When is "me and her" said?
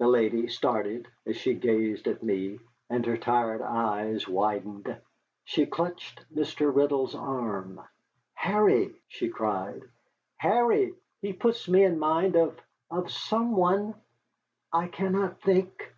2.24-3.16